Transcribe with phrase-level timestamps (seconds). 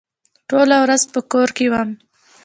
[0.49, 1.89] ټوله ورځ په کور کې وم.